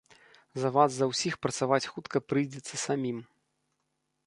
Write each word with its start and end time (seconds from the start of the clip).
За 0.61 0.71
вас 0.77 0.95
за 0.99 1.05
ўсіх 1.11 1.33
працаваць 1.43 1.89
хутка 1.93 2.17
прыйдзецца 2.33 2.83
самім. 2.87 3.23